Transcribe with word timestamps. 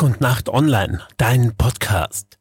Tag 0.00 0.08
und 0.08 0.20
Nacht 0.22 0.48
online, 0.48 1.02
dein 1.18 1.54
Podcast. 1.58 2.38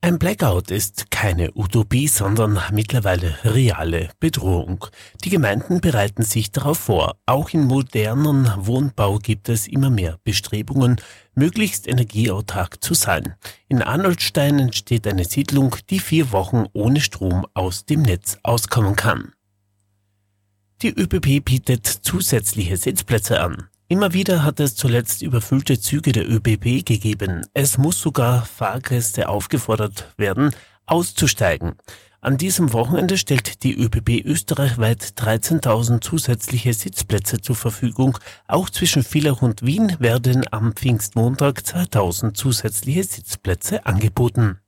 Ein 0.00 0.20
Blackout 0.20 0.70
ist 0.70 1.10
keine 1.10 1.50
Utopie, 1.56 2.06
sondern 2.06 2.60
mittlerweile 2.70 3.36
reale 3.42 4.10
Bedrohung. 4.20 4.86
Die 5.24 5.30
Gemeinden 5.30 5.80
bereiten 5.80 6.22
sich 6.22 6.52
darauf 6.52 6.78
vor. 6.78 7.16
Auch 7.26 7.50
in 7.50 7.64
modernen 7.64 8.48
Wohnbau 8.58 9.18
gibt 9.18 9.48
es 9.48 9.66
immer 9.66 9.90
mehr 9.90 10.18
Bestrebungen, 10.22 11.00
möglichst 11.34 11.88
energieautark 11.88 12.80
zu 12.80 12.94
sein. 12.94 13.34
In 13.66 13.82
Arnoldstein 13.82 14.60
entsteht 14.60 15.04
eine 15.08 15.24
Siedlung, 15.24 15.74
die 15.90 15.98
vier 15.98 16.30
Wochen 16.30 16.66
ohne 16.74 17.00
Strom 17.00 17.44
aus 17.54 17.86
dem 17.86 18.02
Netz 18.02 18.38
auskommen 18.44 18.94
kann. 18.94 19.32
Die 20.82 20.98
ÖBB 20.98 21.44
bietet 21.44 21.86
zusätzliche 21.86 22.78
Sitzplätze 22.78 23.42
an. 23.42 23.68
Immer 23.88 24.14
wieder 24.14 24.44
hat 24.44 24.60
es 24.60 24.76
zuletzt 24.76 25.20
überfüllte 25.20 25.78
Züge 25.78 26.12
der 26.12 26.26
ÖBB 26.26 26.86
gegeben. 26.86 27.44
Es 27.52 27.76
muss 27.76 28.00
sogar 28.00 28.46
Fahrgäste 28.46 29.28
aufgefordert 29.28 30.14
werden, 30.16 30.54
auszusteigen. 30.86 31.74
An 32.22 32.38
diesem 32.38 32.72
Wochenende 32.72 33.18
stellt 33.18 33.62
die 33.62 33.74
ÖBB 33.74 34.24
österreichweit 34.24 35.02
13.000 35.18 36.00
zusätzliche 36.00 36.72
Sitzplätze 36.72 37.42
zur 37.42 37.56
Verfügung. 37.56 38.16
Auch 38.46 38.70
zwischen 38.70 39.02
Villach 39.02 39.42
und 39.42 39.62
Wien 39.62 39.96
werden 39.98 40.46
am 40.50 40.72
Pfingstmontag 40.72 41.58
2.000 41.58 42.32
zusätzliche 42.32 43.04
Sitzplätze 43.04 43.84
angeboten. 43.84 44.59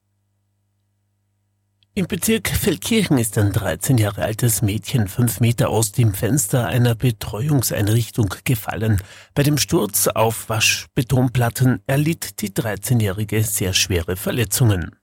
Im 1.95 2.06
Bezirk 2.06 2.48
Feldkirchen 2.48 3.19
ist 3.19 3.37
ein 3.37 3.52
13 3.52 3.98
Jahre 3.98 4.23
altes 4.23 4.62
Mädchen 4.62 5.09
fünf 5.09 5.41
Meter 5.41 5.69
aus 5.69 5.92
dem 5.92 6.14
Fenster 6.14 6.66
einer 6.66 6.95
Betreuungseinrichtung 6.95 8.34
gefallen. 8.45 9.02
Bei 9.34 9.42
dem 9.42 9.59
Sturz 9.59 10.06
auf 10.06 10.48
Waschbetonplatten 10.48 11.83
erlitt 11.86 12.41
die 12.41 12.48
13-Jährige 12.48 13.45
sehr 13.45 13.74
schwere 13.74 14.16
Verletzungen. 14.16 14.97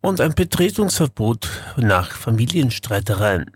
Und 0.00 0.20
ein 0.20 0.36
Betretungsverbot 0.36 1.48
nach 1.78 2.12
Familienstreitereien. 2.12 3.50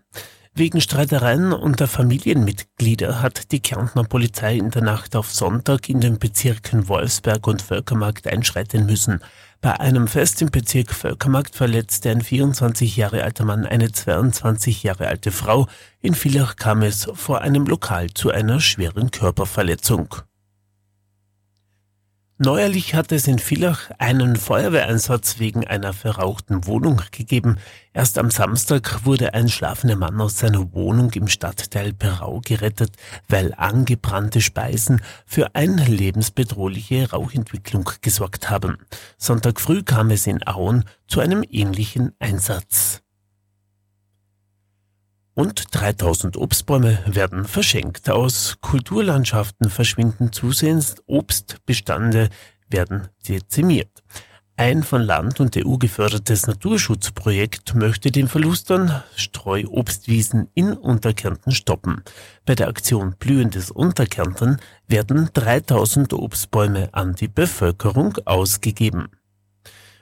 Wegen 0.59 0.81
Streitereien 0.81 1.53
unter 1.53 1.87
Familienmitglieder 1.87 3.21
hat 3.21 3.53
die 3.53 3.61
Kärntner 3.61 4.03
Polizei 4.03 4.57
in 4.57 4.71
der 4.71 4.81
Nacht 4.81 5.15
auf 5.15 5.31
Sonntag 5.31 5.87
in 5.87 6.01
den 6.01 6.19
Bezirken 6.19 6.89
Wolfsberg 6.89 7.47
und 7.47 7.61
Völkermarkt 7.61 8.27
einschreiten 8.27 8.85
müssen. 8.85 9.21
Bei 9.61 9.79
einem 9.79 10.09
Fest 10.09 10.41
im 10.41 10.51
Bezirk 10.51 10.93
Völkermarkt 10.93 11.55
verletzte 11.55 12.11
ein 12.11 12.19
24 12.19 12.97
Jahre 12.97 13.23
alter 13.23 13.45
Mann 13.45 13.65
eine 13.65 13.93
22 13.93 14.83
Jahre 14.83 15.07
alte 15.07 15.31
Frau. 15.31 15.67
In 16.01 16.13
Villach 16.13 16.57
kam 16.57 16.81
es 16.81 17.09
vor 17.13 17.39
einem 17.39 17.65
Lokal 17.65 18.09
zu 18.13 18.29
einer 18.29 18.59
schweren 18.59 19.11
Körperverletzung. 19.11 20.13
Neuerlich 22.41 22.95
hat 22.95 23.11
es 23.11 23.27
in 23.27 23.37
Villach 23.37 23.91
einen 23.97 24.37
Feuerwehreinsatz 24.37 25.39
wegen 25.39 25.67
einer 25.67 25.91
verrauchten 25.91 26.65
Wohnung 26.67 27.01
gegeben. 27.11 27.57
Erst 27.91 28.17
am 28.17 28.31
Samstag 28.31 29.03
wurde 29.03 29.33
ein 29.33 29.49
schlafender 29.49 29.97
Mann 29.97 30.21
aus 30.21 30.37
seiner 30.37 30.71
Wohnung 30.71 31.11
im 31.11 31.27
Stadtteil 31.27 31.91
Perau 31.91 32.39
gerettet, 32.39 32.93
weil 33.27 33.53
angebrannte 33.55 34.39
Speisen 34.39 35.01
für 35.25 35.53
eine 35.53 35.83
lebensbedrohliche 35.83 37.11
Rauchentwicklung 37.11 37.89
gesorgt 37.99 38.49
haben. 38.49 38.77
Sonntag 39.17 39.59
früh 39.59 39.83
kam 39.83 40.09
es 40.09 40.25
in 40.25 40.47
Auen 40.47 40.85
zu 41.07 41.19
einem 41.19 41.43
ähnlichen 41.43 42.13
Einsatz 42.19 43.01
und 45.39 45.73
3000 45.73 46.35
Obstbäume 46.35 46.99
werden 47.05 47.45
verschenkt. 47.45 48.09
Aus 48.09 48.57
Kulturlandschaften 48.59 49.69
verschwinden 49.69 50.33
zusehends 50.33 50.95
Obstbestände 51.07 52.27
werden 52.69 53.07
dezimiert. 53.25 54.03
Ein 54.57 54.83
von 54.83 55.01
Land 55.01 55.39
und 55.39 55.55
EU 55.55 55.77
gefördertes 55.77 56.45
Naturschutzprojekt 56.45 57.73
möchte 57.73 58.11
den 58.11 58.27
Verlust 58.27 58.69
an 58.69 59.01
Streuobstwiesen 59.15 60.49
in 60.55 60.73
Unterkärnten 60.73 61.53
stoppen. 61.53 62.03
Bei 62.45 62.55
der 62.55 62.67
Aktion 62.67 63.15
Blühendes 63.17 63.71
Unterkärnten 63.71 64.59
werden 64.89 65.29
3000 65.33 66.11
Obstbäume 66.11 66.89
an 66.91 67.15
die 67.15 67.29
Bevölkerung 67.29 68.17
ausgegeben. 68.25 69.07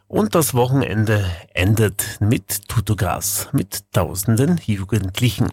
Und 0.09 0.35
das 0.35 0.53
Wochenende 0.53 1.25
endet 1.53 2.19
mit 2.21 2.69
Tutogas, 2.69 3.49
mit 3.51 3.91
tausenden 3.91 4.57
Jugendlichen. 4.65 5.49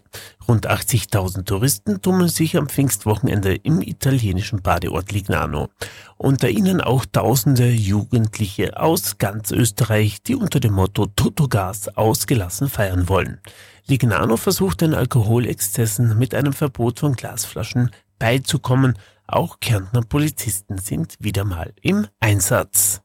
Rund 0.47 0.71
80.000 0.71 1.45
Touristen 1.45 2.01
tummeln 2.01 2.29
sich 2.29 2.57
am 2.57 2.69
Pfingstwochenende 2.69 3.57
im 3.57 3.83
italienischen 3.83 4.63
Badeort 4.63 5.11
Lignano. 5.11 5.71
Unter 6.17 6.51
ihnen 6.51 6.81
auch 6.81 7.05
tausende 7.05 7.69
Jugendliche 7.69 8.81
aus 8.81 9.19
ganz 9.19 9.51
Österreich, 9.51 10.23
die 10.23 10.37
unter 10.37 10.61
dem 10.61 10.75
Motto 10.75 11.07
Tutogas 11.07 11.89
ausgelassen 11.89 12.69
feiern 12.69 13.09
wollen. 13.09 13.41
Lignano 13.87 14.37
versucht 14.37 14.83
den 14.83 14.95
Alkoholexzessen 14.95 16.17
mit 16.17 16.33
einem 16.33 16.53
Verbot 16.53 17.01
von 17.01 17.15
Glasflaschen 17.15 17.91
beizukommen. 18.21 18.97
Auch 19.27 19.59
Kärntner 19.59 20.03
Polizisten 20.03 20.79
sind 20.79 21.17
wieder 21.19 21.45
mal 21.45 21.73
im 21.83 22.07
Einsatz. 22.21 23.04